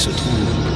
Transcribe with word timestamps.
se 0.00 0.08
trouve 0.08 0.69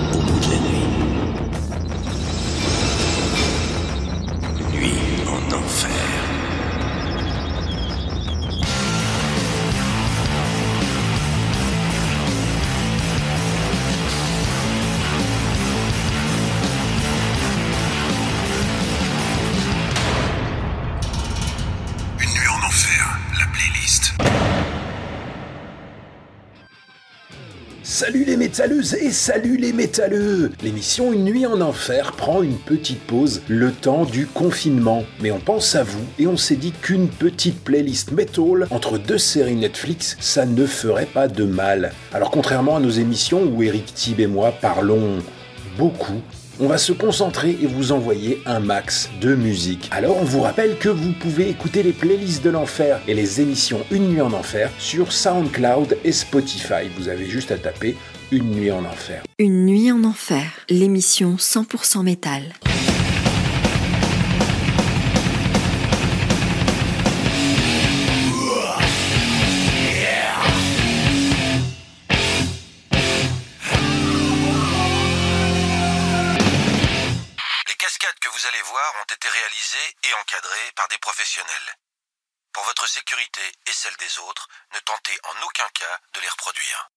et 28.73 29.11
salut 29.11 29.59
les 29.59 29.75
métalleux 29.75 30.51
L'émission 30.63 31.13
Une 31.13 31.25
nuit 31.25 31.45
en 31.45 31.61
enfer 31.61 32.13
prend 32.13 32.43
une 32.43 32.57
petite 32.57 33.01
pause 33.01 33.43
le 33.47 33.71
temps 33.71 34.07
du 34.07 34.27
confinement. 34.27 35.05
Mais 35.21 35.31
on 35.31 35.39
pense 35.39 35.75
à 35.75 35.83
vous 35.83 36.03
et 36.19 36.27
on 36.27 36.39
s'est 36.39 36.57
dit 36.57 36.73
qu'une 36.73 37.09
petite 37.09 37.63
playlist 37.63 38.13
metal 38.13 38.67
entre 38.71 38.97
deux 38.97 39.19
séries 39.19 39.57
Netflix, 39.57 40.17
ça 40.19 40.47
ne 40.47 40.65
ferait 40.65 41.05
pas 41.05 41.29
de 41.29 41.45
mal. 41.45 41.93
Alors 42.15 42.31
contrairement 42.31 42.77
à 42.77 42.81
nos 42.81 42.89
émissions 42.89 43.43
où 43.43 43.63
Eric 43.63 43.93
Thib 43.93 44.21
et 44.21 44.27
moi 44.27 44.55
parlons 44.59 45.19
beaucoup, 45.77 46.23
on 46.59 46.67
va 46.67 46.79
se 46.79 46.93
concentrer 46.93 47.59
et 47.61 47.67
vous 47.67 47.93
envoyer 47.93 48.41
un 48.47 48.61
max 48.61 49.11
de 49.21 49.35
musique. 49.35 49.91
Alors 49.91 50.17
on 50.17 50.25
vous 50.25 50.41
rappelle 50.41 50.79
que 50.79 50.89
vous 50.89 51.13
pouvez 51.13 51.51
écouter 51.51 51.83
les 51.83 51.93
playlists 51.93 52.43
de 52.43 52.51
l'enfer 52.51 53.01
et 53.09 53.15
les 53.15 53.43
émissions 53.43 53.81
Une 53.91 54.09
nuit 54.09 54.21
en 54.23 54.33
enfer 54.33 54.71
sur 54.79 55.13
SoundCloud 55.13 55.99
et 56.03 56.13
Spotify. 56.13 56.89
Vous 56.97 57.09
avez 57.09 57.27
juste 57.27 57.51
à 57.51 57.59
taper 57.59 57.97
Une 58.35 58.51
nuit 58.51 58.73
en 58.73 58.85
enfer. 58.85 59.23
Une 59.39 59.65
nuit 59.65 59.93
en 59.93 60.03
enfer, 60.03 60.51
l'émission 60.69 61.37
100% 61.37 62.03
métal. 62.03 62.43
Les 62.43 62.51
cascades 77.79 78.19
que 78.19 78.29
vous 78.29 78.47
allez 78.49 78.63
voir 78.67 78.95
ont 79.01 79.15
été 79.15 79.29
réalisées 79.29 79.95
et 80.03 80.13
encadrées 80.21 80.73
par 80.75 80.89
des 80.89 80.99
professionnels. 80.99 81.79
Pour 82.53 82.65
votre 82.65 82.89
sécurité 82.89 83.43
et 83.69 83.73
celle 83.73 83.95
des 84.01 84.19
autres, 84.29 84.49
ne 84.75 84.81
tentez 84.81 85.17
en 85.23 85.47
aucun 85.47 85.69
cas 85.79 86.01
de 86.15 86.21
les 86.21 86.29
reproduire. 86.29 86.91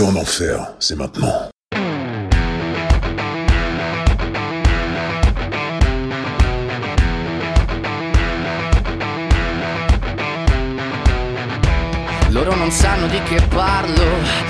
Nuit 0.00 0.08
en 0.08 0.16
enfer, 0.16 0.72
c'est 0.78 0.96
maintenant. 0.96 1.50
Loro 12.30 12.54
non 12.54 12.70
sanno 12.70 13.08
di 13.08 13.20
che 13.24 13.42
parlo 13.48 14.49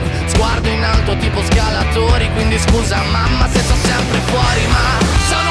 Sguardo 0.25 0.69
in 0.69 0.83
alto 0.83 1.15
tipo 1.17 1.41
scalatori 1.43 2.29
Quindi 2.33 2.57
scusa 2.59 3.01
mamma 3.11 3.47
se 3.49 3.59
sto 3.59 3.75
sempre 3.75 4.19
fuori 4.25 4.67
Ma 4.67 5.05
sono 5.27 5.50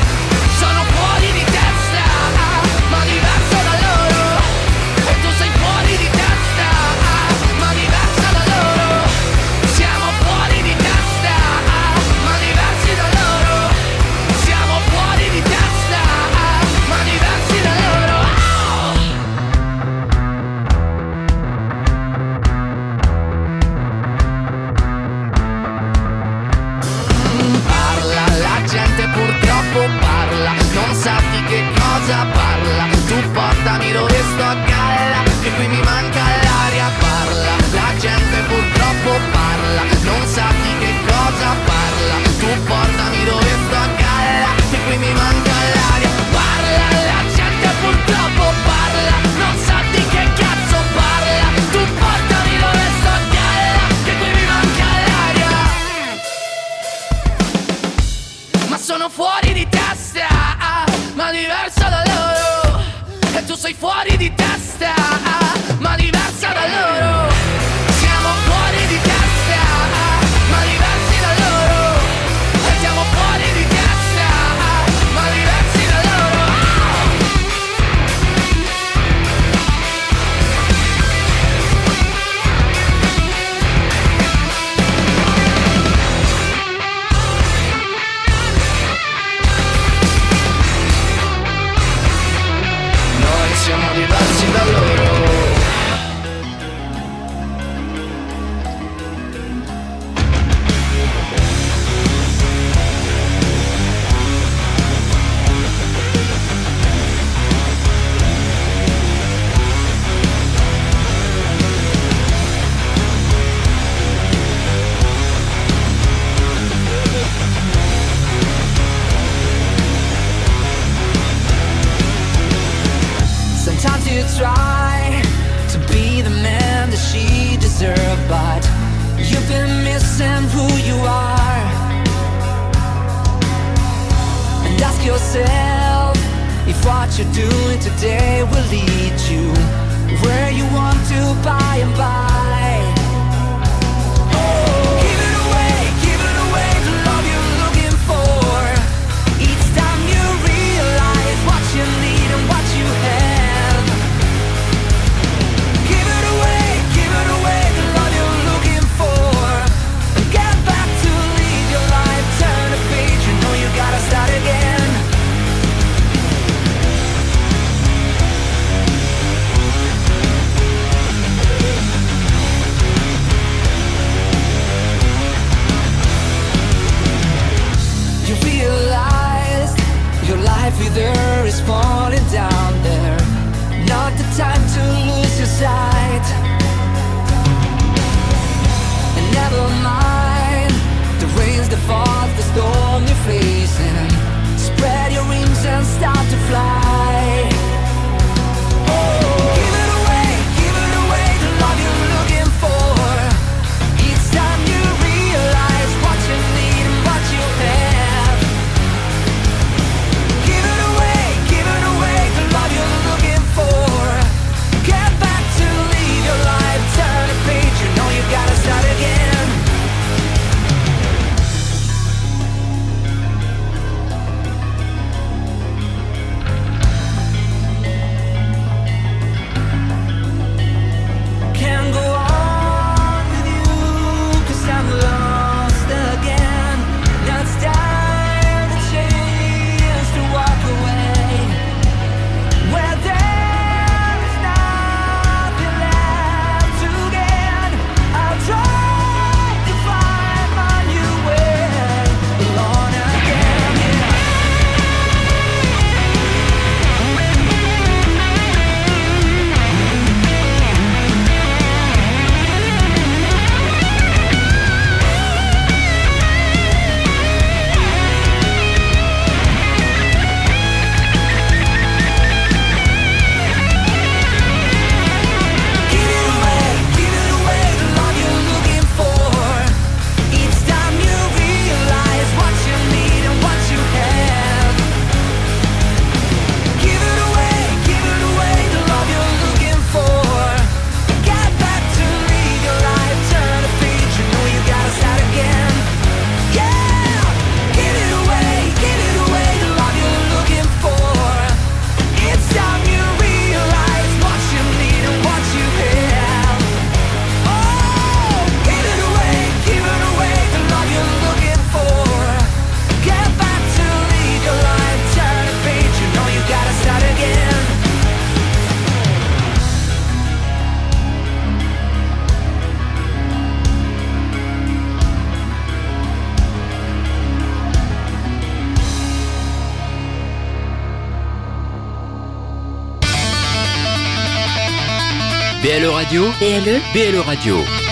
Radio, 336.11 336.29
BLE, 336.39 336.81
BLE 336.91 337.21
Radio. 337.23 337.90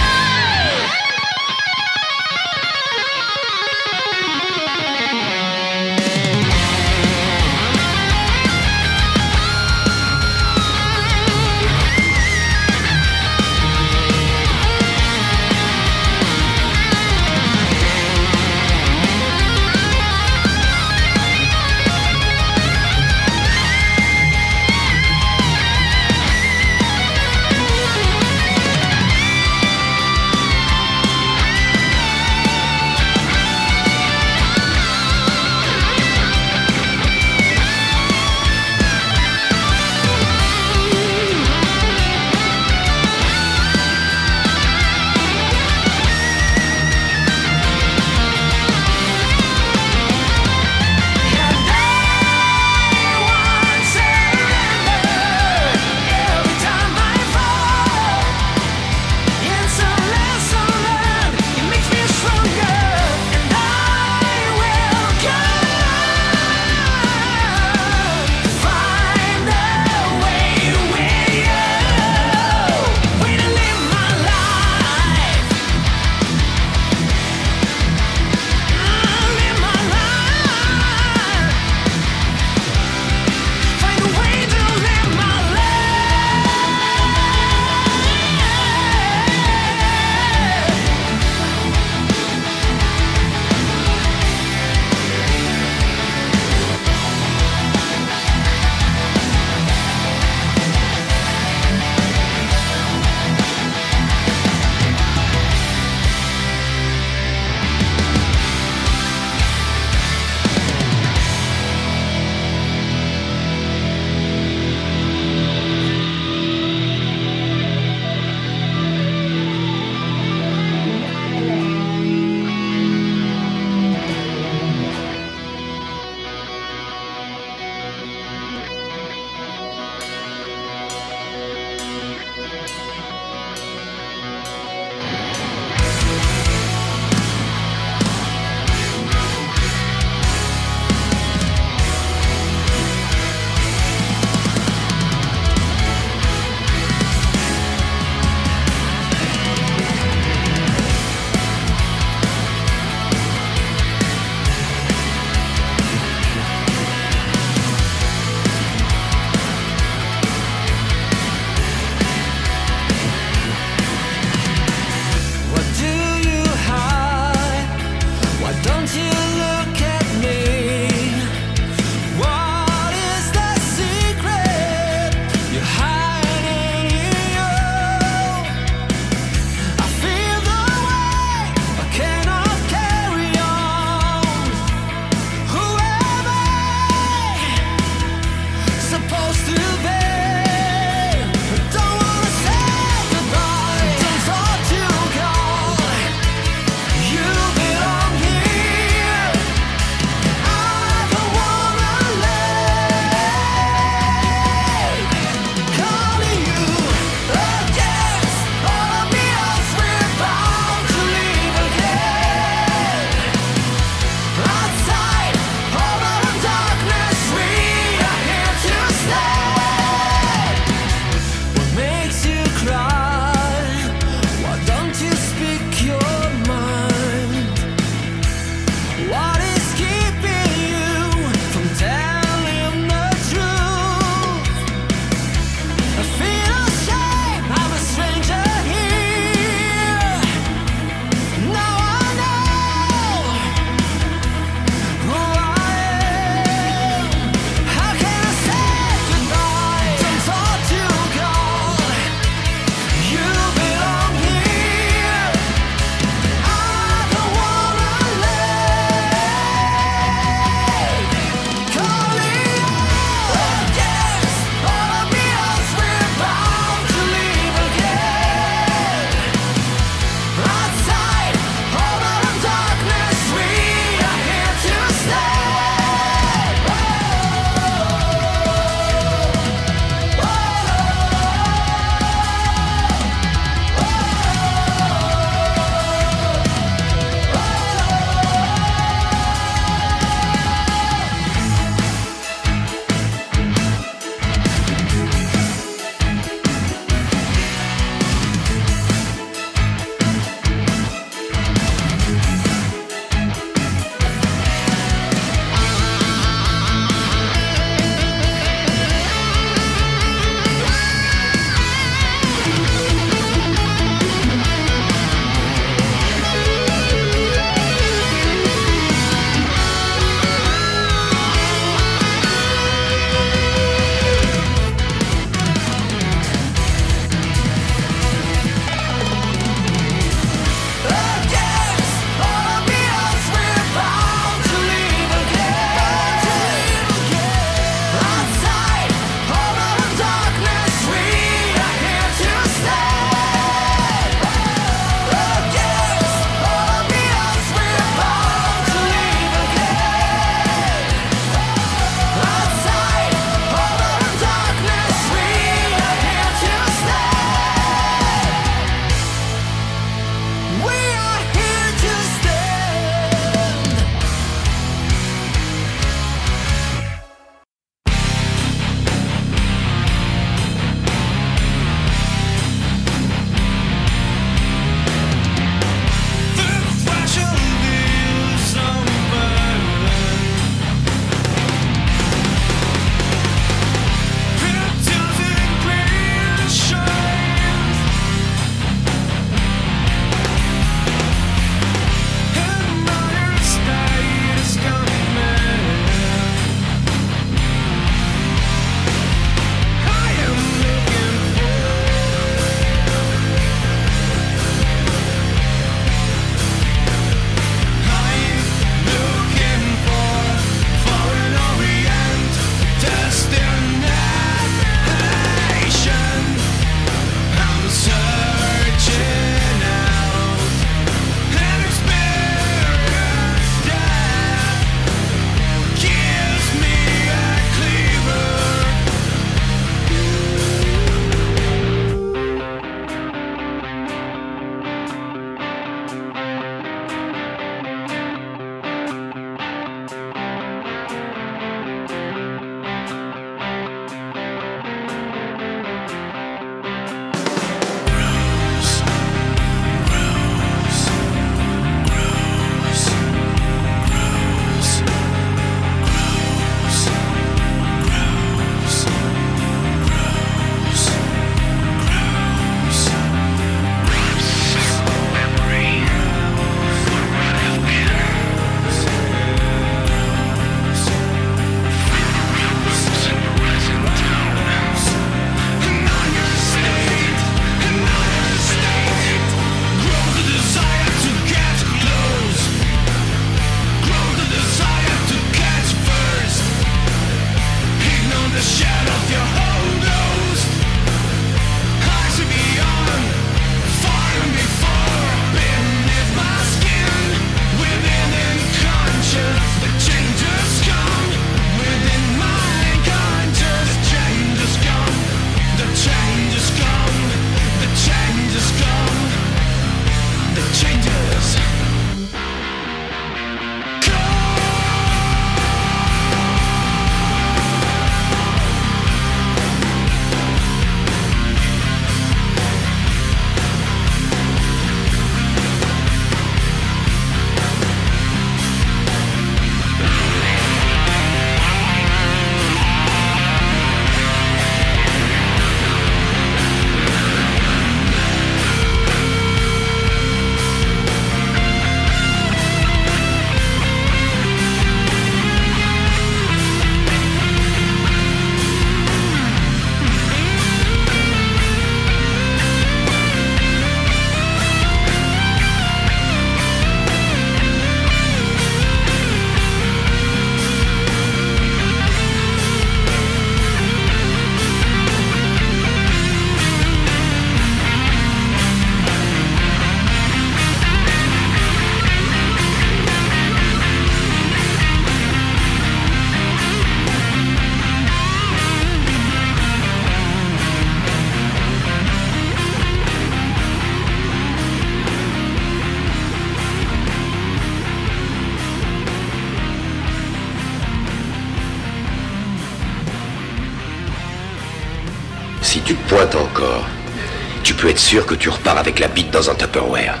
Sûr 597.76 598.06
que 598.06 598.14
tu 598.14 598.28
repars 598.28 598.58
avec 598.58 598.78
la 598.78 598.88
bite 598.88 599.10
dans 599.10 599.30
un 599.30 599.34
Tupperware? 599.34 600.00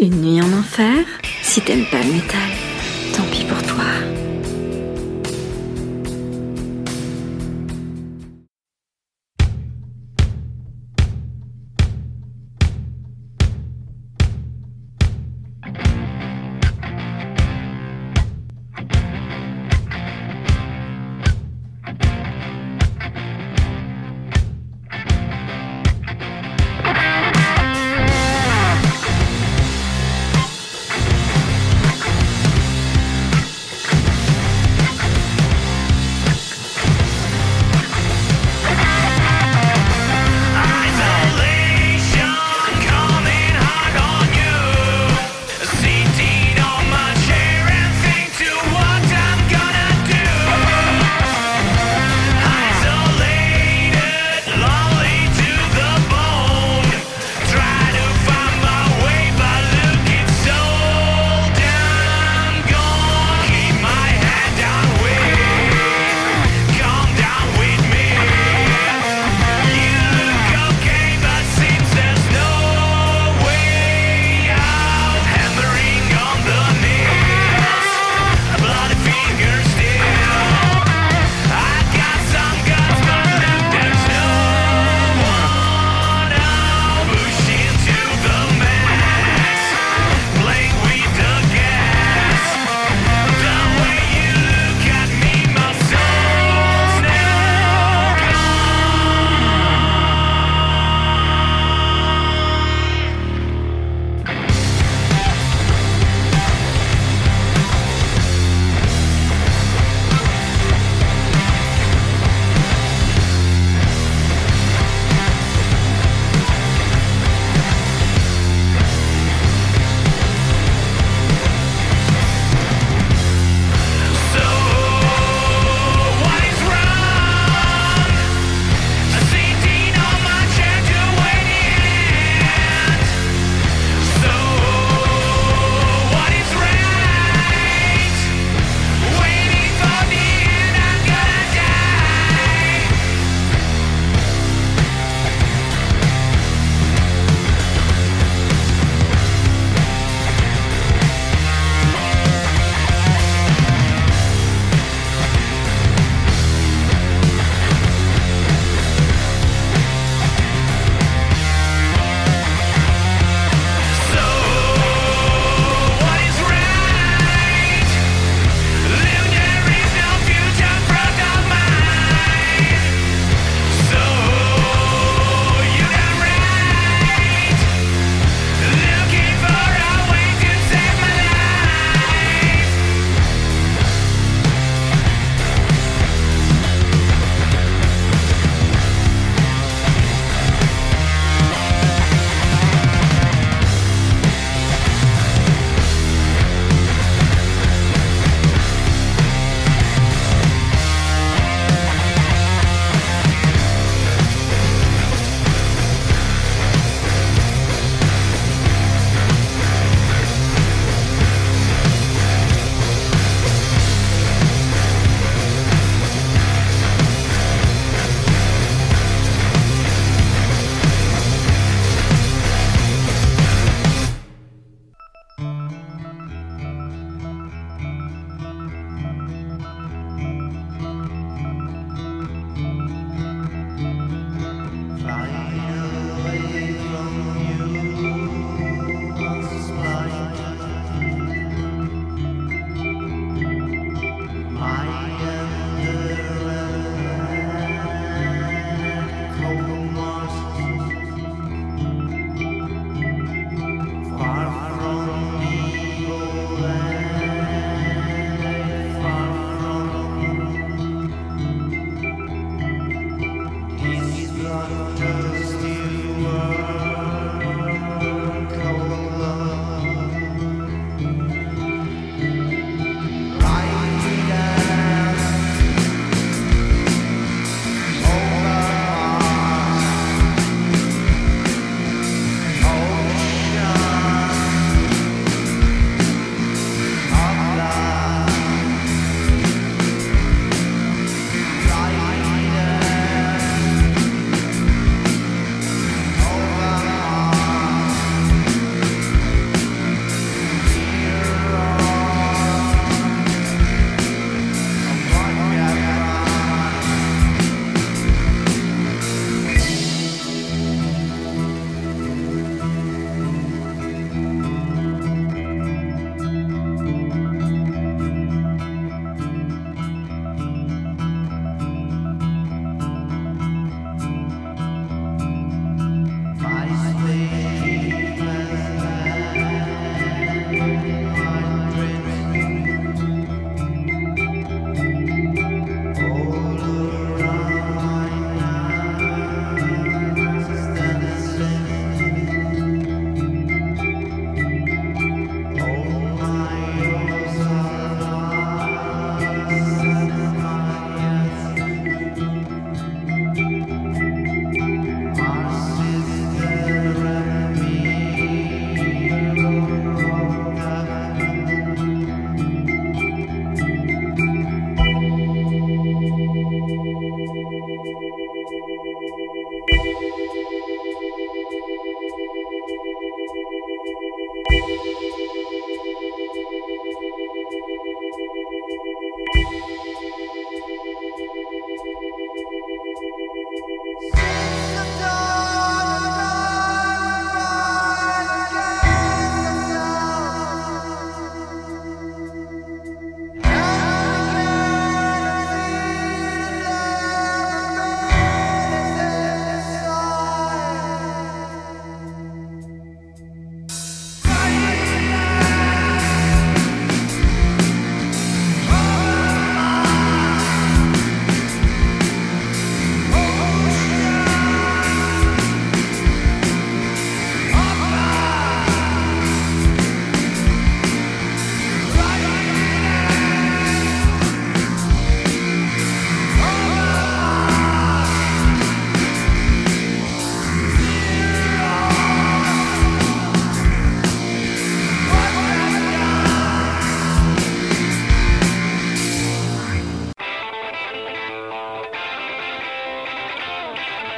Une 0.00 0.20
nuit 0.20 0.42
en 0.42 0.52
enfer? 0.52 1.04
Si 1.42 1.60
t'aimes 1.60 1.86
pas 1.86 1.98
le 1.98 2.12
métal, 2.12 2.50
tant 3.16 3.22
pis 3.30 3.44
pour 3.44 3.62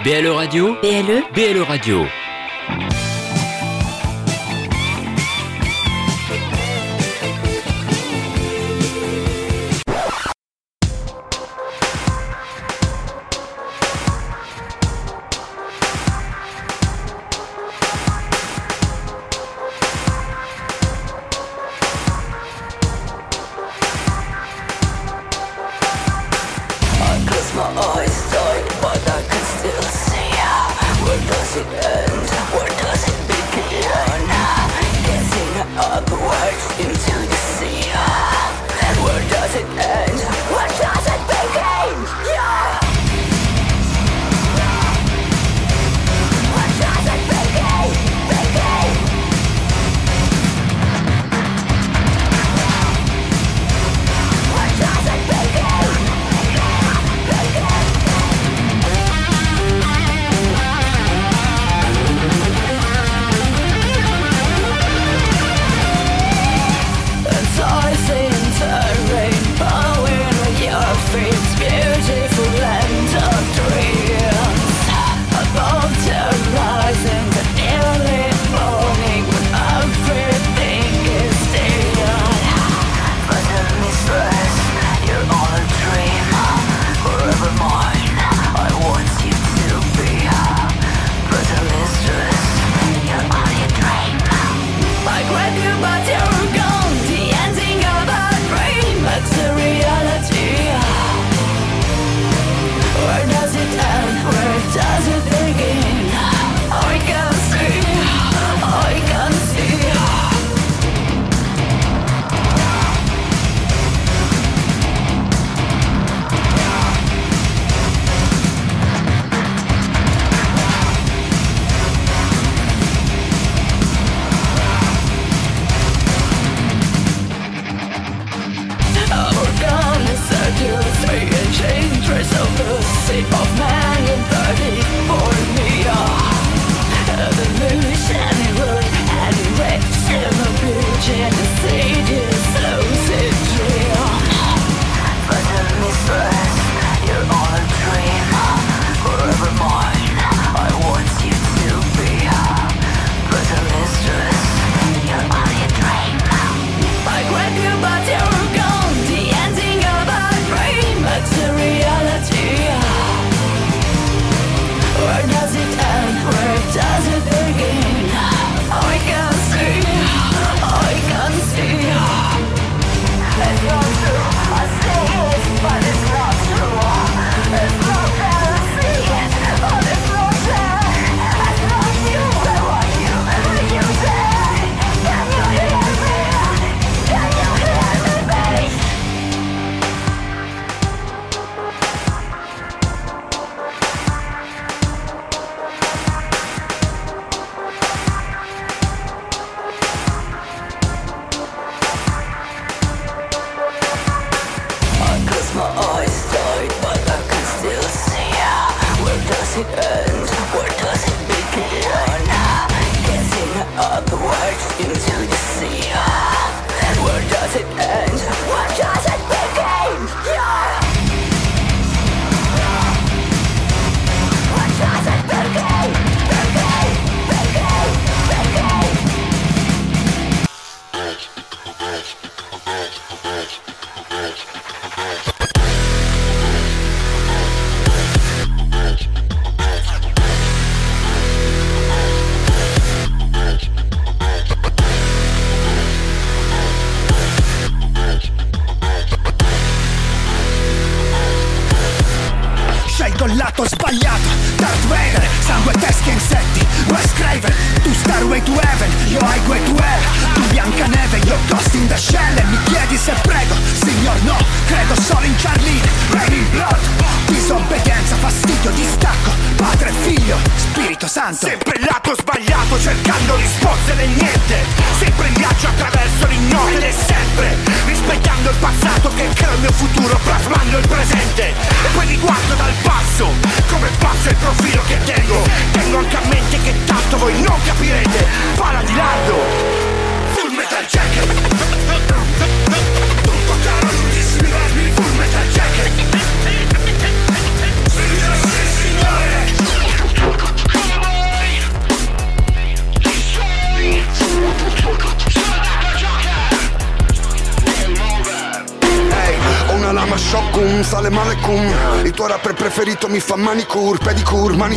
BLE 0.07 0.31
Radio 0.31 0.77
BLE 0.81 1.25
BLE 1.35 1.64
Radio. 1.64 2.25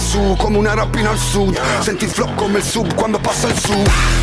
su 0.10 0.36
Come 0.40 0.58
una 0.58 0.74
rapina 0.74 1.12
al 1.12 1.20
sud. 1.20 1.60
Senti 1.82 2.06
il 2.06 2.10
flow 2.10 2.34
come 2.34 2.58
il 2.58 2.64
sub 2.64 2.96
quando 2.96 3.20
passa 3.20 3.48
il 3.48 3.60
sud. 3.60 4.19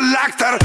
Lecter 0.00 0.56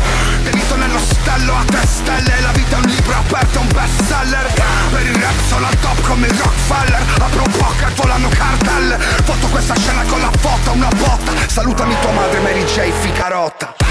Tenito 0.44 0.76
nell'ostello 0.76 1.56
a 1.56 1.64
tre 1.64 1.86
stelle 1.86 2.42
La 2.42 2.52
vita 2.52 2.76
è 2.76 2.80
un 2.80 2.86
libro 2.86 3.14
aperto, 3.14 3.60
un 3.62 3.68
best 3.72 4.04
seller 4.04 4.54
Per 4.92 5.06
il 5.06 5.16
rap 5.16 5.48
sono 5.48 5.68
al 5.68 5.80
top 5.80 6.02
come 6.02 6.28
il 6.28 6.34
Rockefeller. 6.34 7.02
Apro 7.20 7.44
un 7.44 7.52
pocket, 7.52 7.94
volano 7.96 8.28
cartelle 8.30 8.98
Foto 9.24 9.48
questa 9.48 9.76
scena 9.76 10.04
con 10.04 10.20
la 10.20 10.32
foto, 10.38 10.72
una 10.72 10.90
botta. 10.98 11.32
Salutami 11.48 11.96
tua 12.02 12.12
madre 12.12 12.40
Mary 12.40 12.64
J. 12.66 12.92
Ficarotta 13.00 13.91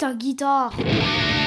ta 0.00 0.14
guitare. 0.14 1.39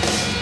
Bye. 0.00 0.37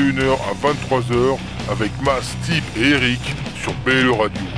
21h 0.00 0.32
à 0.32 0.54
23h 0.54 1.36
avec 1.70 1.90
Mas, 2.02 2.34
Steve 2.42 2.64
et 2.76 2.90
Eric 2.90 3.20
sur 3.62 3.72
BLE 3.84 4.10
Radio. 4.12 4.49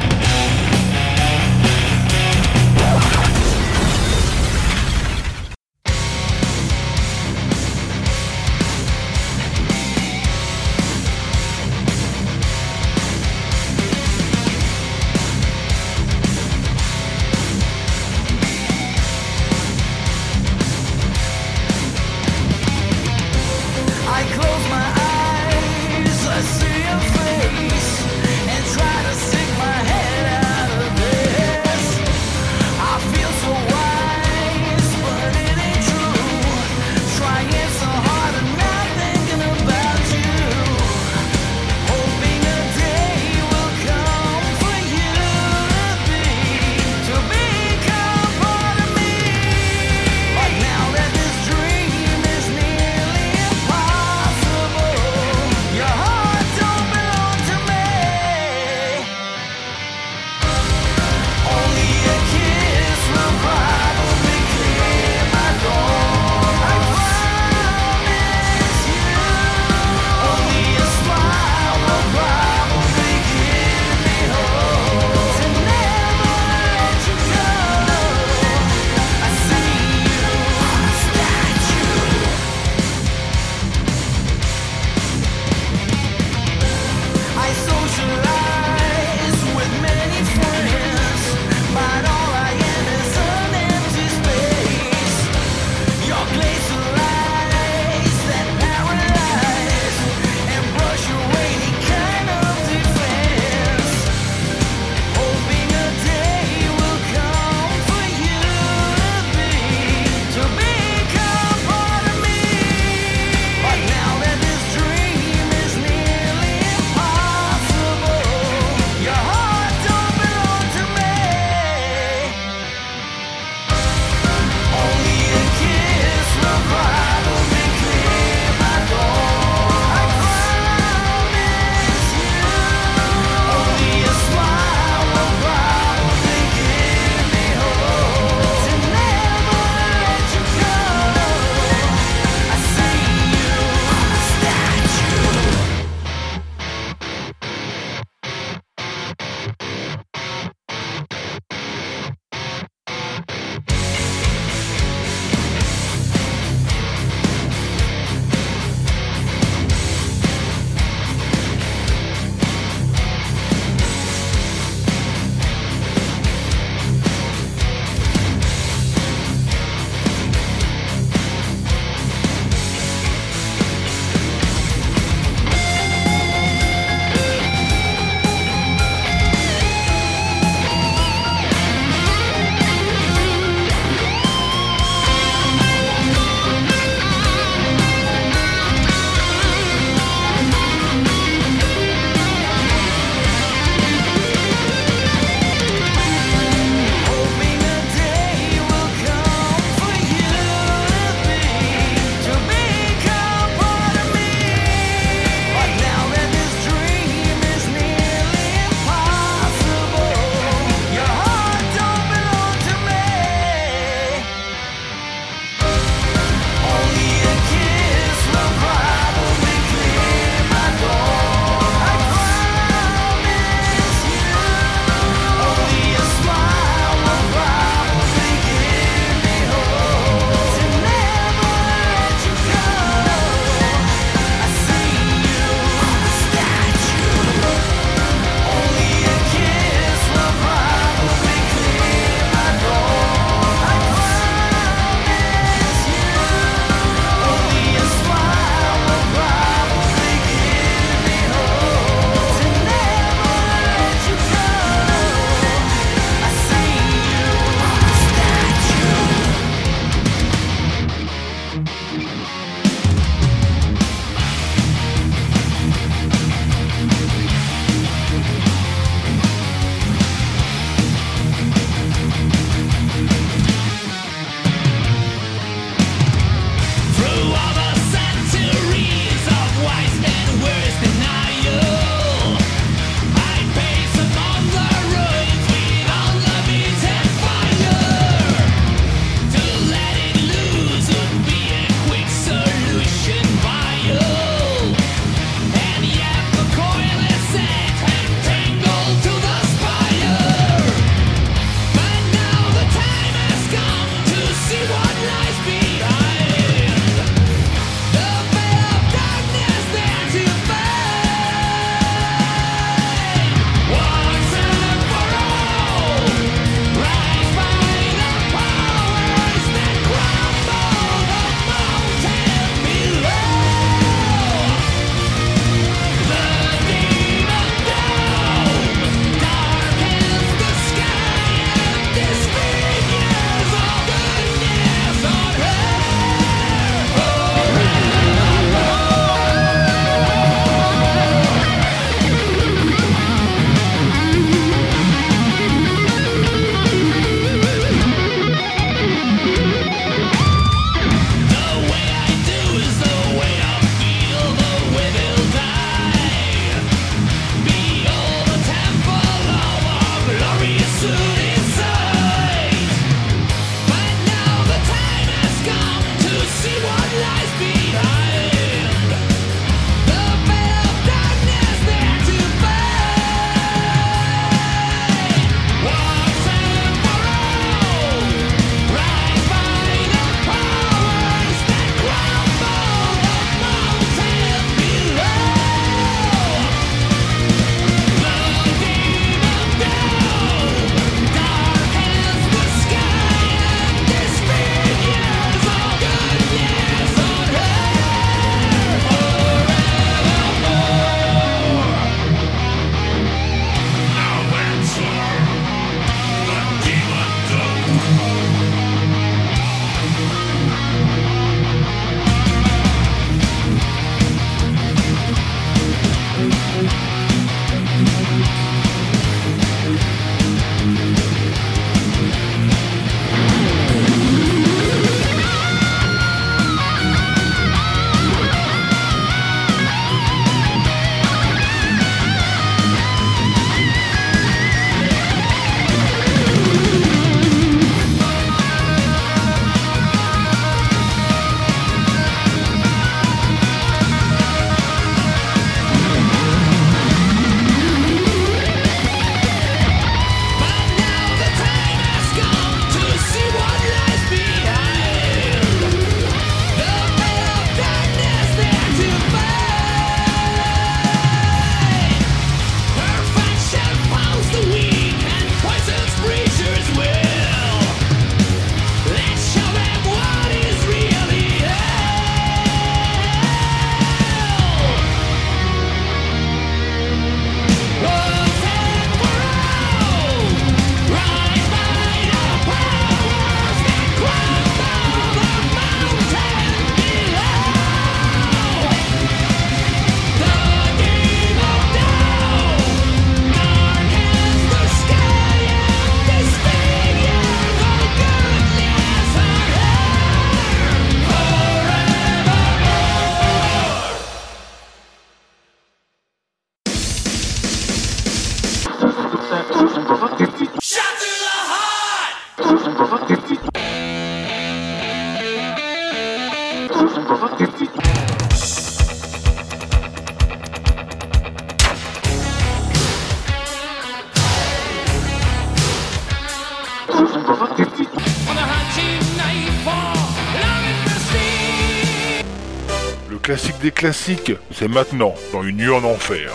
Classique 533.83 534.31
c'est 534.53 534.69
maintenant, 534.69 535.13
dans 535.33 535.43
une 535.43 535.57
nuit 535.57 535.69
en 535.69 535.83
enfer. 535.83 536.31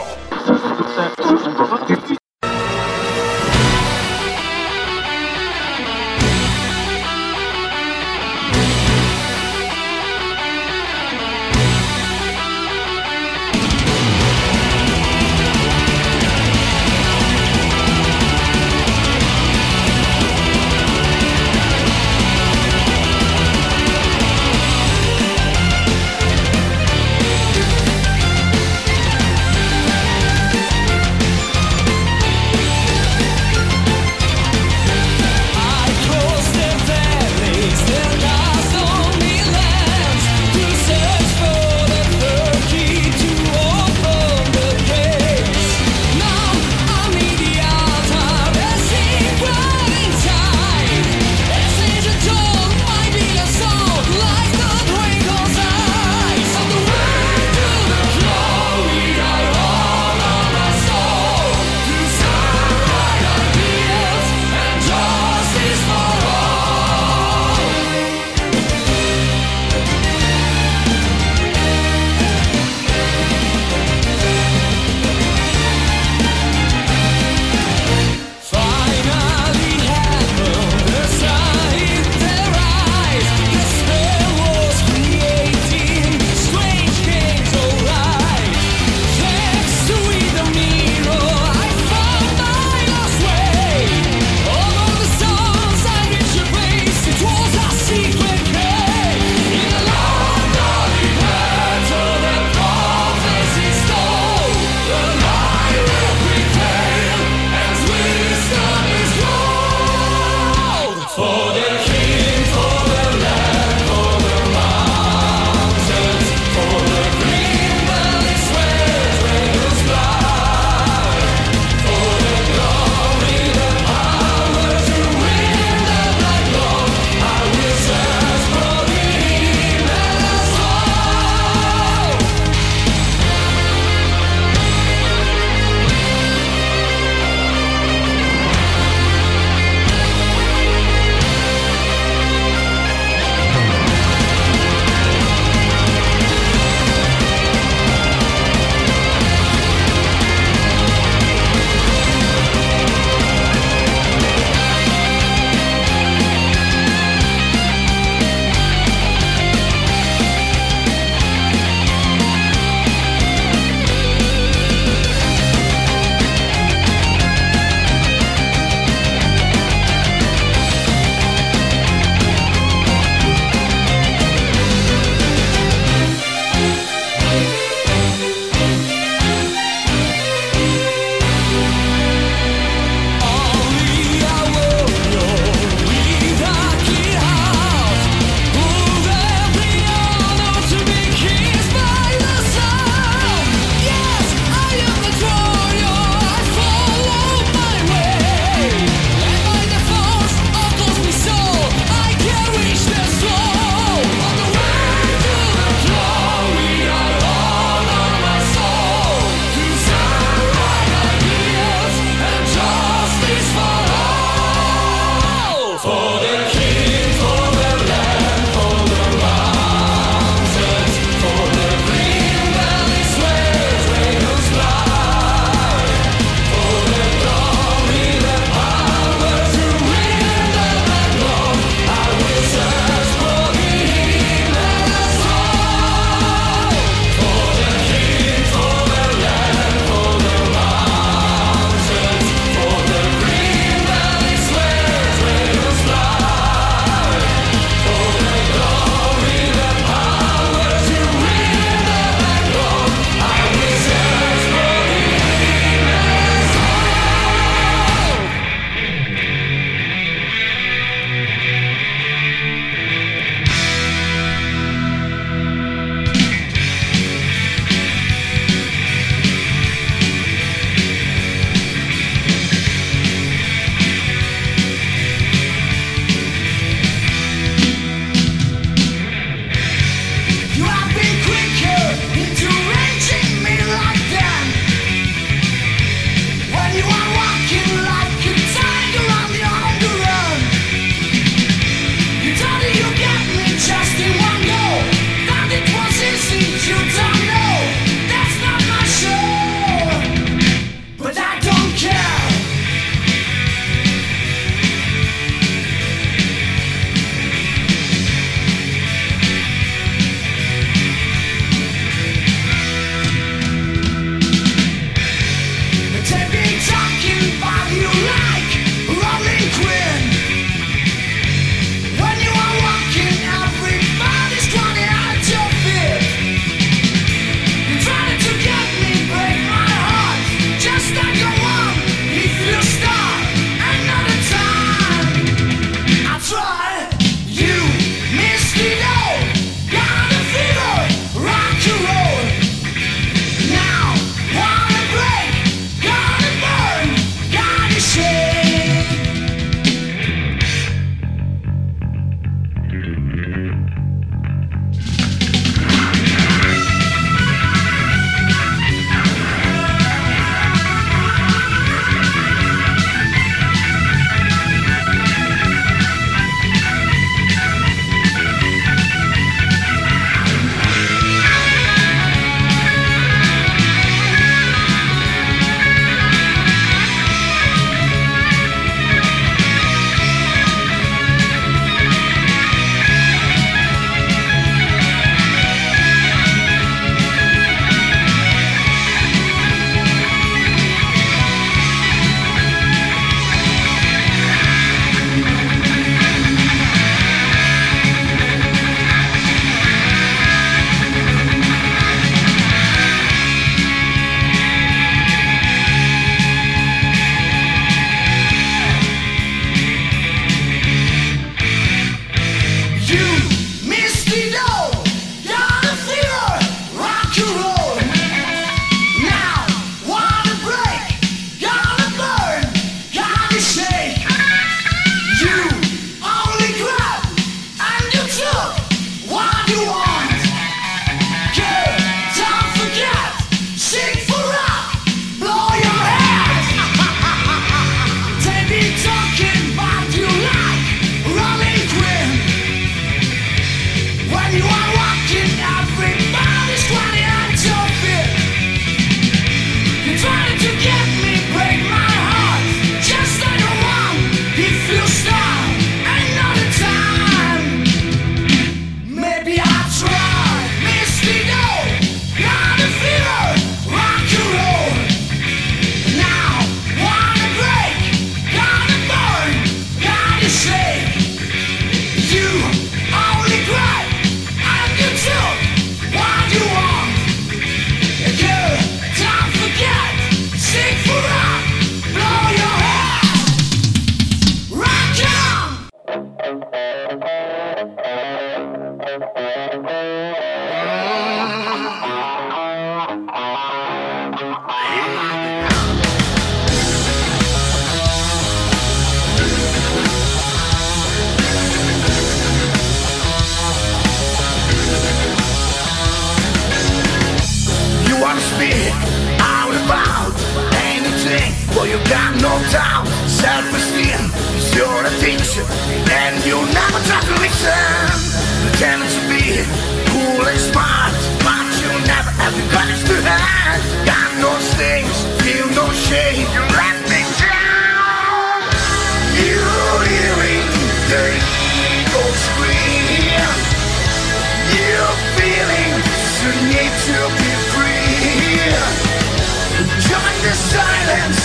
the 540.23 540.33
silence 540.33 541.19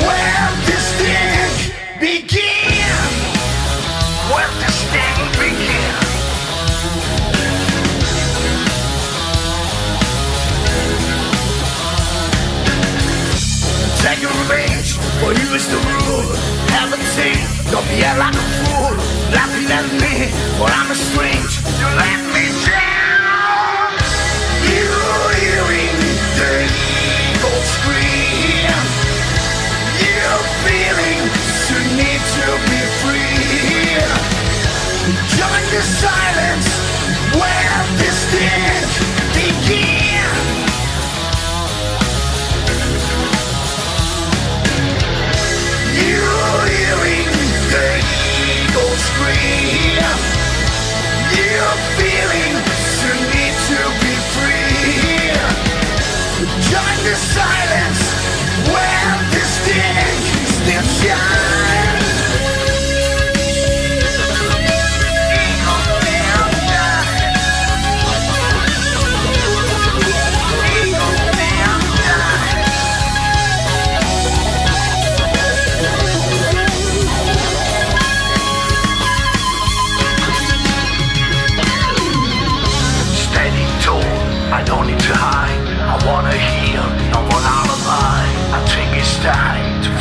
where 0.00 0.48
the 0.66 0.80
begin. 2.00 3.02
Where 4.32 4.48
this 4.60 4.76
sting 4.88 5.20
begin. 5.36 5.92
Take 14.02 14.22
your 14.22 14.32
revenge, 14.42 14.96
for 15.20 15.32
you 15.32 15.54
is 15.54 15.68
the. 15.68 15.78
Haven't 16.72 17.02
don't 17.70 17.86
be 17.88 18.00
like 18.00 18.34
a 18.34 18.46
fool. 18.58 18.96
Laughing 19.32 19.70
at 19.70 19.86
me, 20.00 20.32
for 20.56 20.68
I'm 20.68 20.90
a 20.90 20.94
strange. 20.94 21.60
You 21.78 21.86
let 21.96 22.20
me 22.34 22.44
change. 22.64 22.91
the 35.72 35.80
silence 35.80 36.68
where 37.32 37.80
this 37.96 38.18
did 38.30 38.84
begin. 39.32 40.28
You 45.96 46.24
hearing 46.68 47.30
the. 47.72 47.88
You 51.40 51.62
feeling 51.96 52.54
need 53.32 53.56
to 53.70 53.80
be 54.02 54.14
free. 54.34 55.32
Join 56.68 56.98
the 57.08 57.16
silence 57.16 58.02
where. 58.68 59.02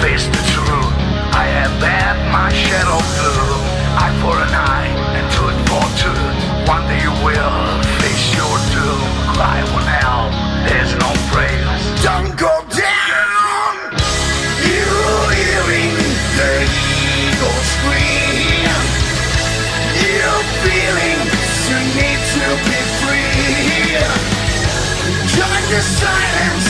face 0.01 0.25
the 0.25 0.43
truth. 0.49 0.93
I 1.37 1.45
have 1.61 1.77
had 1.77 2.17
my 2.33 2.49
shadow 2.49 2.97
blue. 3.21 3.53
Eye 4.01 4.15
for 4.21 4.33
an 4.33 4.53
eye 4.73 4.89
and 5.17 5.25
tooth 5.29 5.59
for 5.69 5.85
tooth. 6.01 6.37
One 6.67 6.83
day 6.89 7.01
you 7.05 7.13
will 7.21 7.61
face 8.01 8.25
your 8.33 8.55
doom. 8.73 9.05
Cry 9.37 9.61
for 9.69 9.83
hell, 9.85 10.33
there's 10.65 10.93
no 10.97 11.09
praise. 11.29 11.81
Don't 12.01 12.33
go 12.33 12.53
down! 12.73 13.73
You 14.65 14.89
hearing 15.37 15.93
the 16.39 16.53
eagle 16.65 17.61
scream. 17.73 18.73
You 20.01 20.29
feeling 20.65 21.21
you 21.69 21.77
need 21.93 22.21
to 22.35 22.45
be 22.67 22.79
free. 22.99 24.01
Join 25.37 25.63
the 25.69 25.81
silence. 25.81 26.60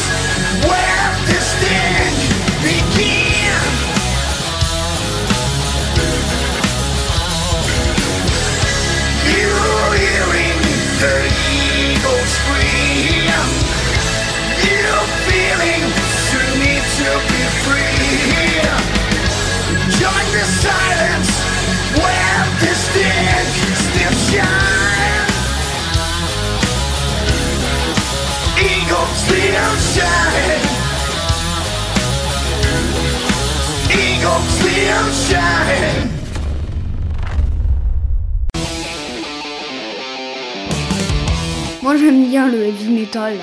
Moi 41.83 41.97
j'aime 41.97 42.25
bien 42.27 42.47
le 42.47 42.65
heavy 42.65 42.89
metal. 42.89 43.33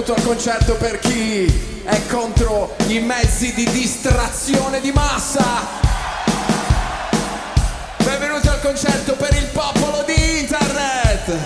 benvenuto 0.00 0.14
al 0.14 0.22
concerto 0.22 0.74
per 0.76 0.98
chi 0.98 1.82
è 1.84 2.06
contro 2.06 2.74
i 2.86 3.00
mezzi 3.00 3.52
di 3.52 3.64
distrazione 3.64 4.80
di 4.80 4.92
massa. 4.92 5.44
Benvenuti 8.02 8.48
al 8.48 8.62
concerto 8.62 9.14
per 9.16 9.34
il 9.34 9.46
popolo 9.52 10.02
di 10.06 10.38
internet. 10.40 11.36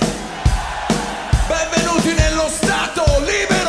Benvenuti 1.48 2.14
nello 2.14 2.48
Stato 2.48 3.04
libero. 3.26 3.63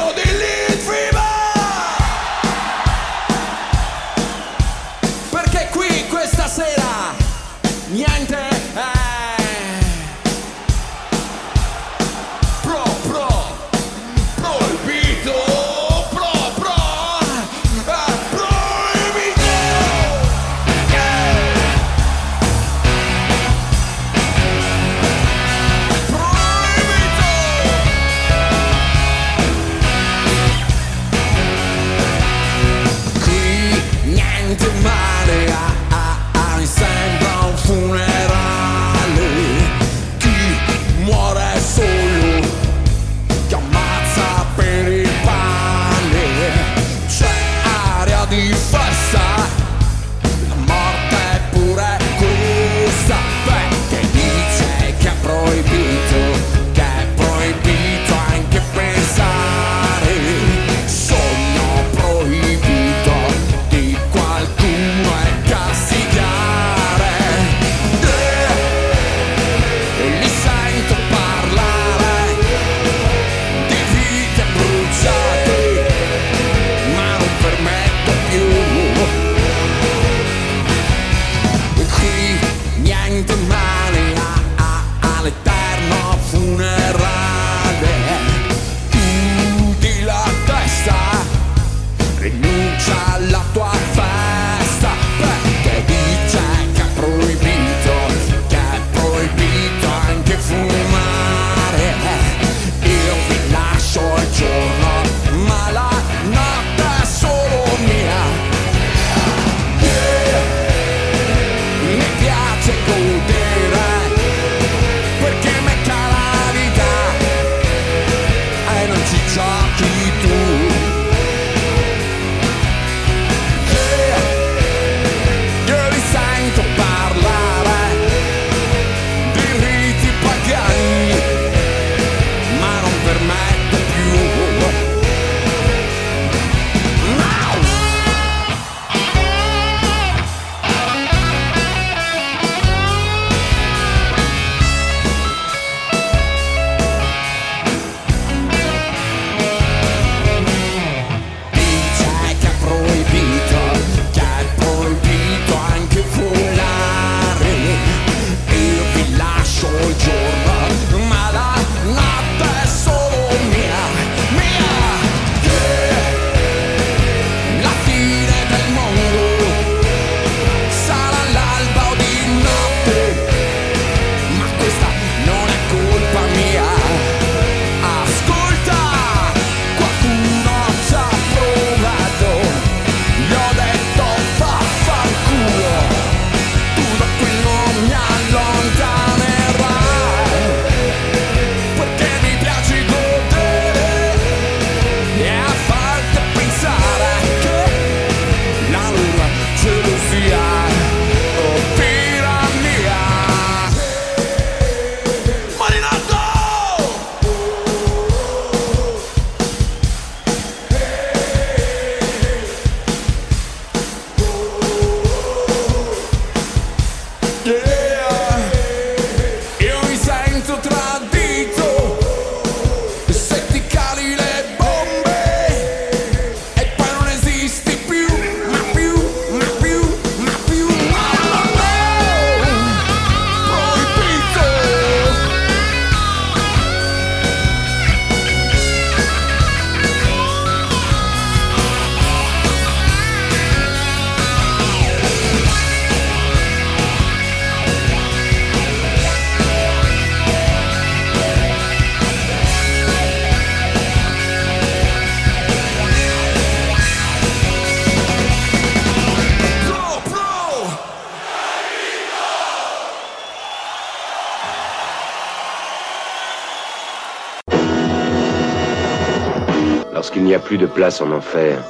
Plus 270.55 270.67
de 270.67 270.71
place 270.71 271.01
en 271.01 271.11
enfer, 271.11 271.61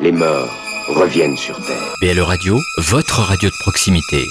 les 0.00 0.12
morts 0.12 0.54
reviennent 0.88 1.36
sur 1.36 1.56
Terre. 1.66 1.94
BLE 2.00 2.20
Radio, 2.20 2.60
votre 2.78 3.20
radio 3.20 3.48
de 3.48 3.54
proximité. 3.60 4.28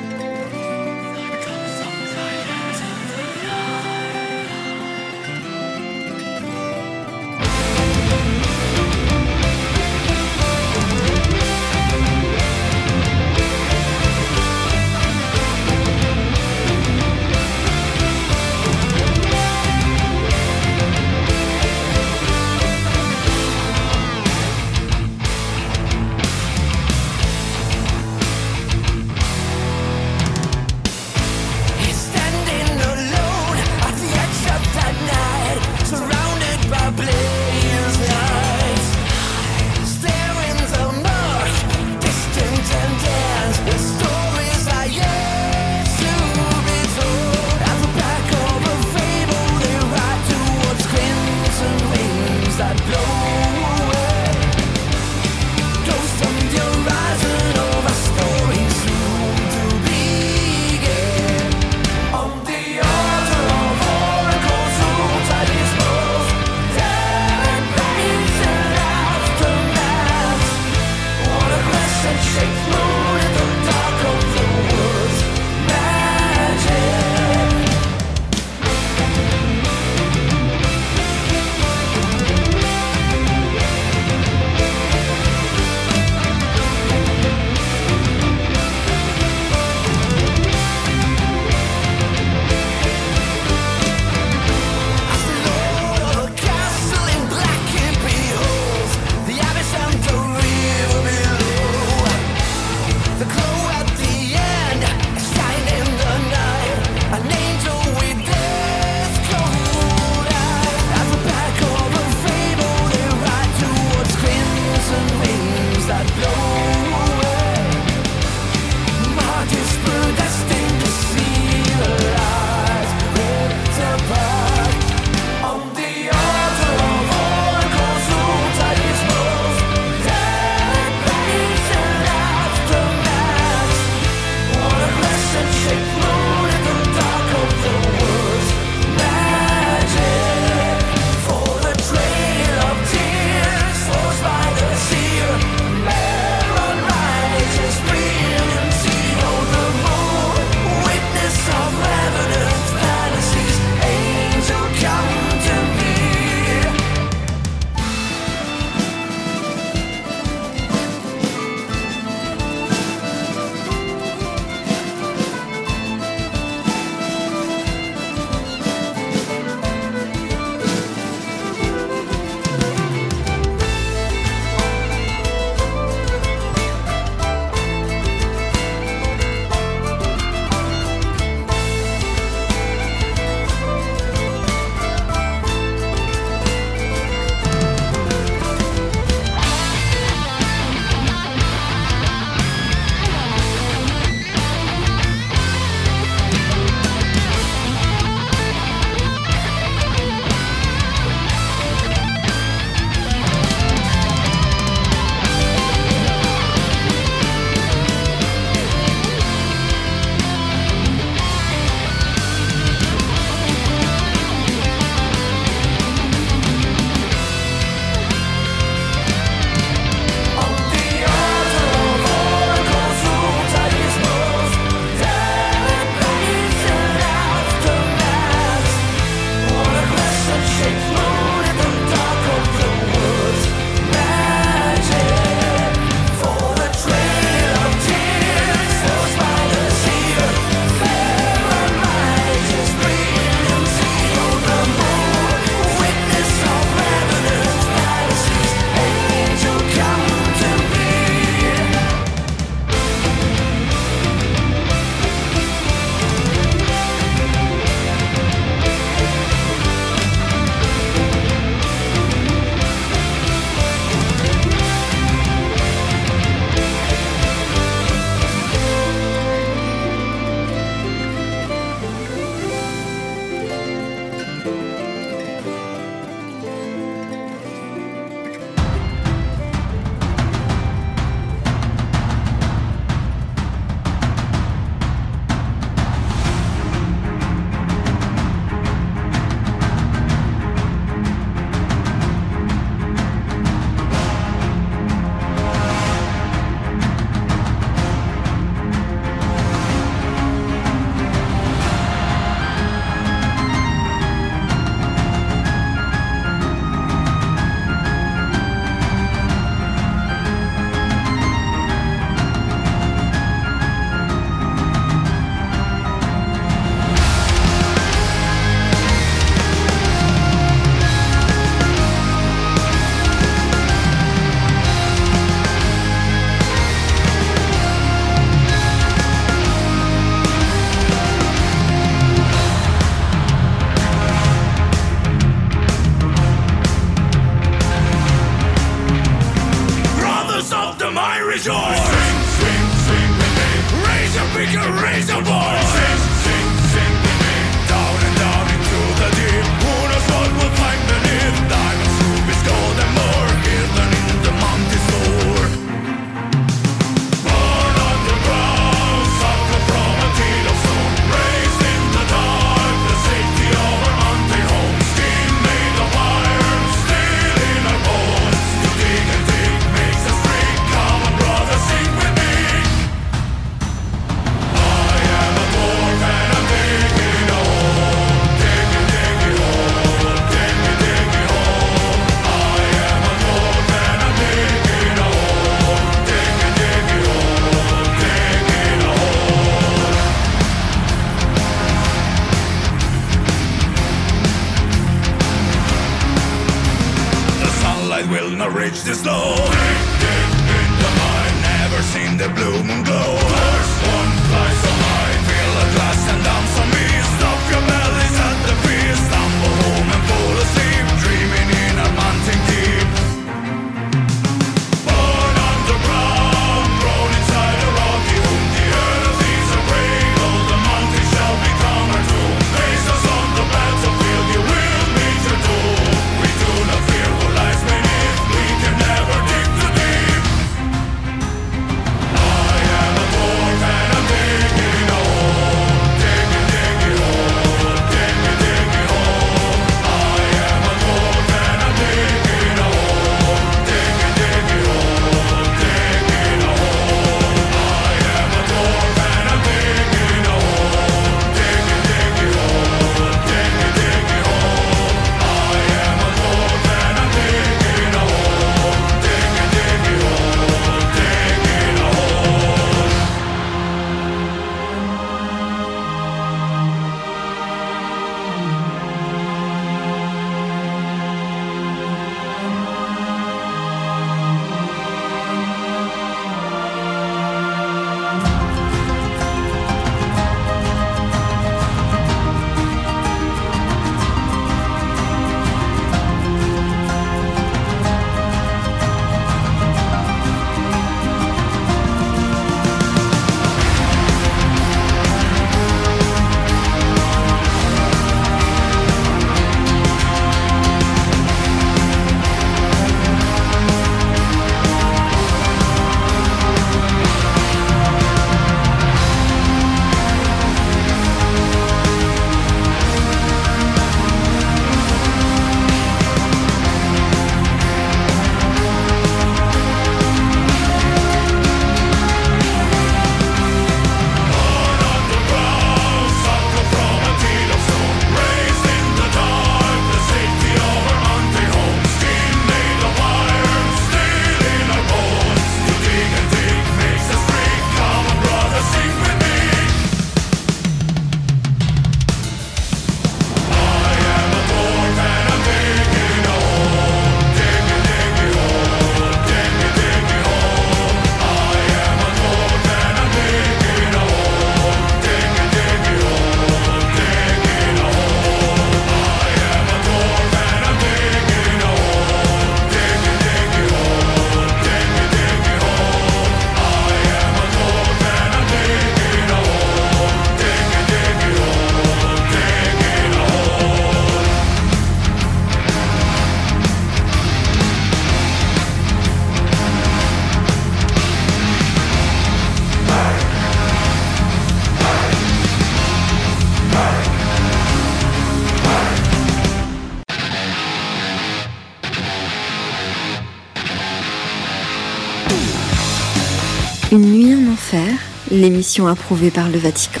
L'émission 598.40 598.86
approuvée 598.86 599.30
par 599.30 599.48
le 599.48 599.58
Vatican. 599.58 600.00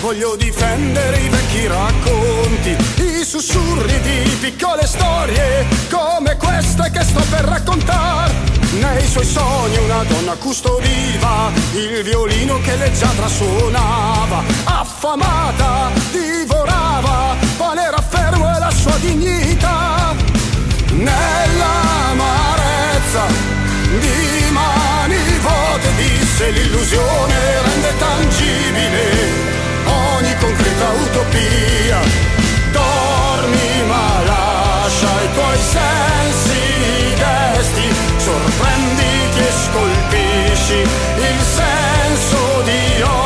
Voglio 0.00 0.36
difendere 0.36 1.18
i 1.18 1.28
vecchi 1.28 1.66
racconti, 1.66 2.74
i 3.02 3.22
sussurri 3.24 4.00
di 4.00 4.36
piccole 4.40 4.86
storie 4.86 5.66
come 5.90 6.36
queste 6.36 6.90
che 6.90 7.02
sto 7.02 7.20
per 7.28 7.44
raccontare. 7.44 8.32
Nei 8.80 9.06
suoi 9.06 9.26
sogni 9.26 9.76
una 9.76 10.02
donna 10.04 10.34
custodiva 10.36 11.52
il 11.74 12.02
violino 12.02 12.58
che 12.60 12.76
leggiadra 12.76 13.28
suonava, 13.28 14.42
affamata, 14.64 15.90
divorava, 16.10 17.36
pane 17.58 17.90
raffermo 17.90 18.48
e 18.48 18.58
la 18.58 18.70
sua 18.70 18.96
dignità. 18.98 20.14
Nell'amarezza 20.92 23.69
di 23.98 24.50
mani 24.50 25.38
vuote 25.40 25.88
disse 25.96 26.50
l'illusione 26.50 27.34
rende 27.62 27.96
tangibile 27.98 29.04
ogni 29.84 30.36
concreta 30.38 30.88
utopia. 30.90 32.00
Dormi 32.70 33.82
ma 33.88 34.22
lascia 34.24 35.22
i 35.22 35.32
tuoi 35.32 35.58
sensi 35.58 36.60
desti, 37.22 37.94
sorprenditi 38.18 39.38
e 39.38 39.52
scolpisci 39.66 40.78
il 41.16 41.40
senso 41.40 42.62
di 42.64 43.02
ogni 43.02 43.19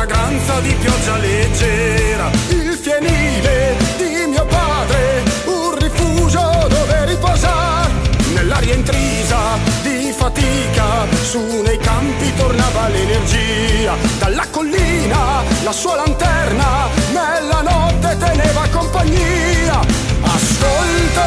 fragranza 0.00 0.60
di 0.60 0.74
pioggia 0.80 1.18
leggera, 1.18 2.30
il 2.48 2.72
fienile 2.72 3.76
di 3.98 4.26
mio 4.28 4.46
padre, 4.46 5.22
un 5.44 5.76
rifugio 5.78 6.40
dove 6.68 7.04
riposare, 7.04 7.90
nell'aria 8.32 8.76
intrisa 8.76 9.58
di 9.82 10.10
fatica, 10.16 11.06
su 11.20 11.60
nei 11.62 11.76
campi 11.76 12.32
tornava 12.34 12.88
l'energia, 12.88 13.94
dalla 14.18 14.46
collina 14.50 15.42
la 15.64 15.72
sua 15.72 15.96
lanterna, 15.96 16.88
nella 17.12 17.60
notte 17.60 18.16
teneva 18.16 18.66
compagnia, 18.70 19.80
ascolto 20.22 21.20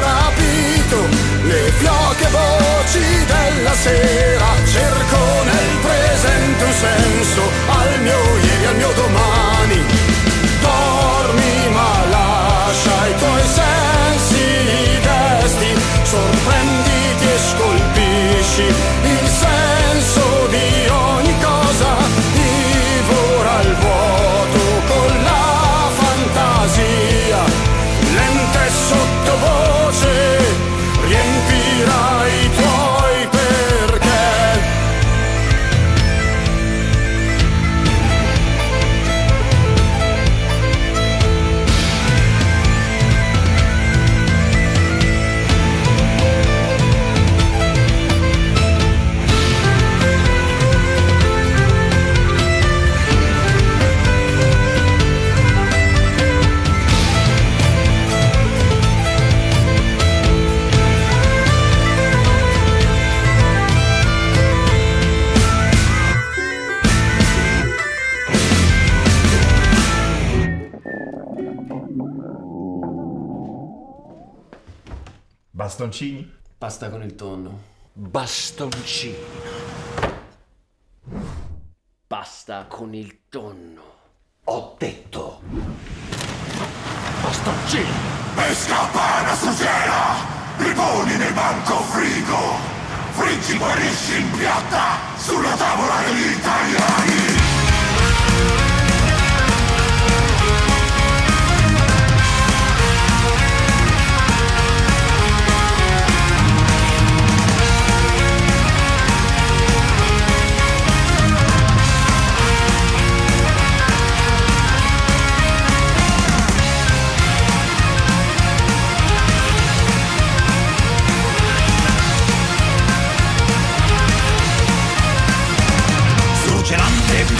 rapito 0.00 1.29
le 1.50 1.72
fioche 1.78 2.28
voci 2.30 3.02
della 3.26 3.74
sera 3.74 4.46
cerco 4.64 5.18
nel 5.42 5.72
presente 5.82 6.64
un 6.64 6.72
senso 6.72 7.42
al 7.66 8.00
mio 8.00 8.20
ieri, 8.42 8.66
al 8.66 8.76
mio 8.76 8.92
domani. 8.94 9.78
Dormi 10.60 11.68
ma 11.72 11.92
lascia 12.14 13.06
i 13.08 13.14
tuoi 13.16 13.42
sensi 13.58 14.46
desti 15.08 15.70
sorprenditi 16.02 17.24
e 17.34 17.38
scolpisci 17.50 18.89
Bastoncini? 75.80 76.30
Pasta 76.58 76.90
con 76.90 77.02
il 77.02 77.14
tonno. 77.14 77.62
Bastoncini. 77.94 79.16
Pasta 82.06 82.66
con 82.68 82.92
il 82.92 83.20
tonno. 83.30 83.82
Ho 84.44 84.76
detto. 84.78 85.40
Bastoncini! 87.22 87.88
Pesca 88.34 88.84
pana 88.92 89.34
suggera! 89.34 90.58
Riponi 90.58 91.16
nel 91.16 91.32
banco 91.32 91.76
frigo! 91.84 92.58
Friggi 93.12 93.56
guarisci 93.56 94.20
in 94.20 94.30
piatta! 94.32 95.16
Sulla 95.16 95.56
tavola 95.56 96.02
degli 96.04 96.30
italiani! 96.30 97.39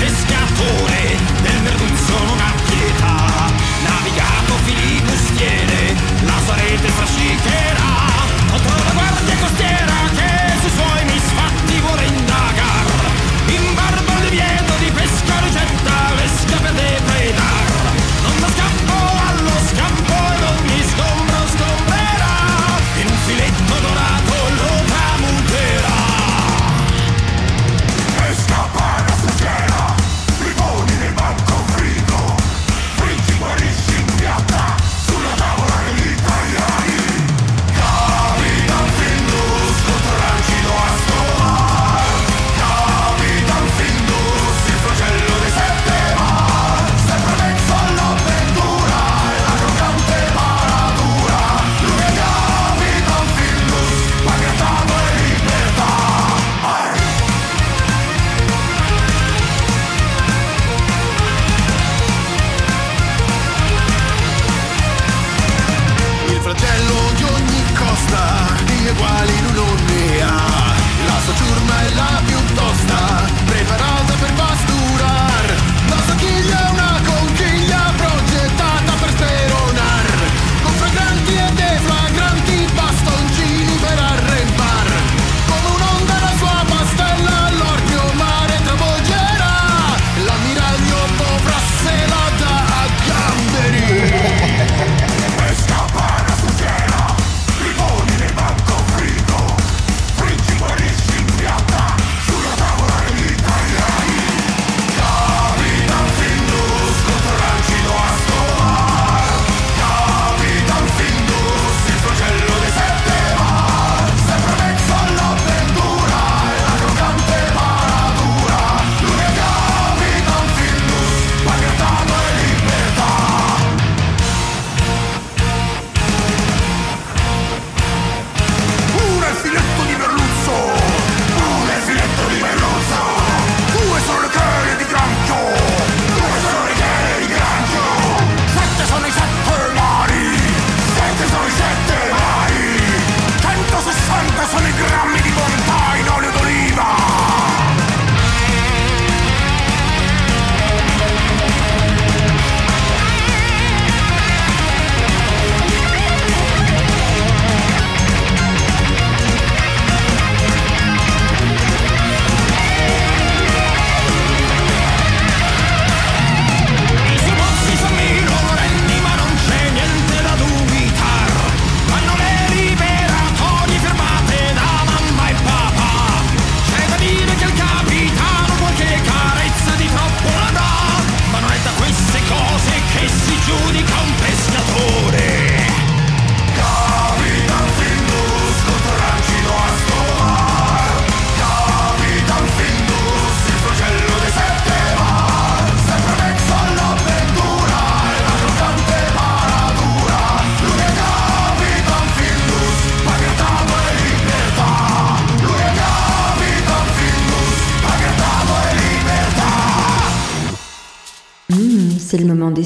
This 0.00 0.24
guy 0.24 0.49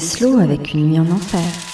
Slow 0.05 0.37
avec 0.37 0.75
une 0.75 0.85
nuit 0.85 0.99
en 0.99 1.09
enfer. 1.09 1.64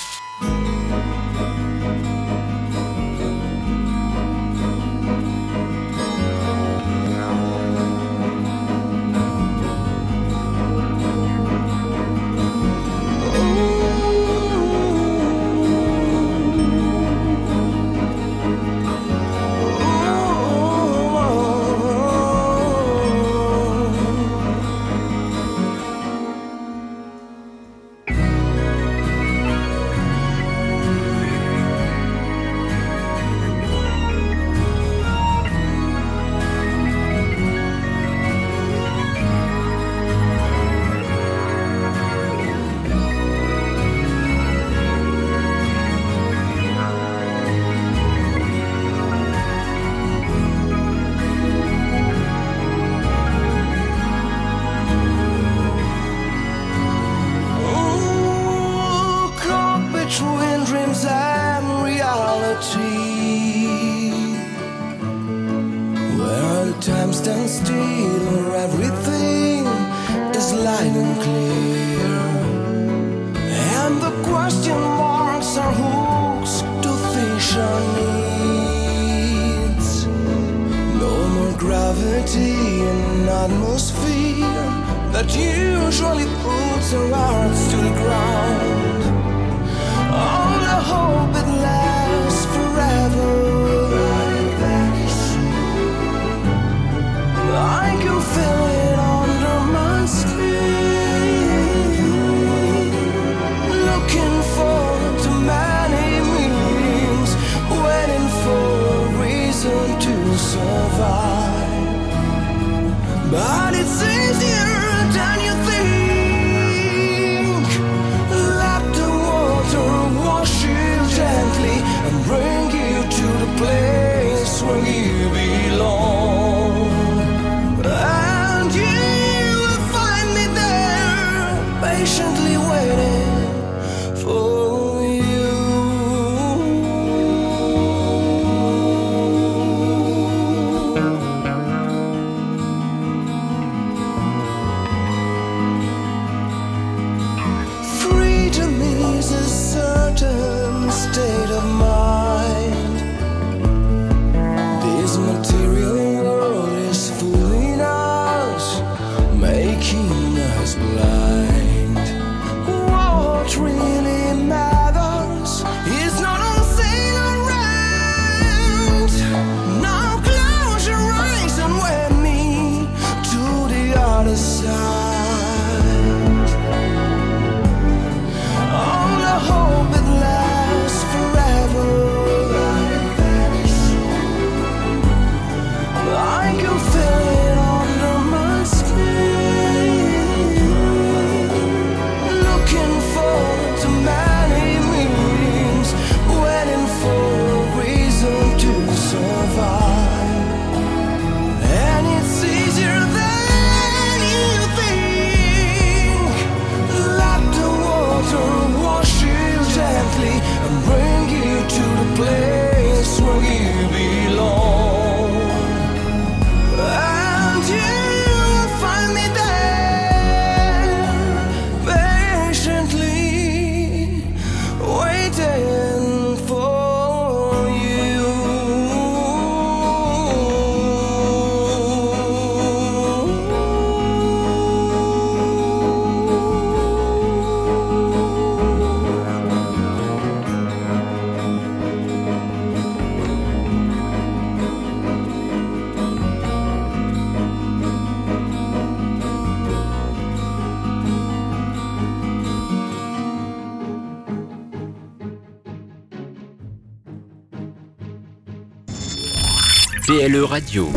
Radio. 260.51 260.91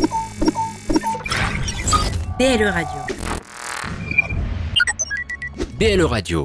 BLE 2.37 2.73
Radio. 2.73 3.05
BLE 5.77 6.09
Radio. 6.09 6.43